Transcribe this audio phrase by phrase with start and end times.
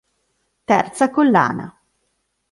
[0.65, 1.67] Terza collana